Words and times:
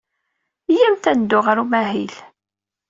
Iyyamt 0.71 1.05
ad 1.11 1.15
neddu 1.17 1.39
ɣer 1.45 1.57
umahil. 1.63 2.15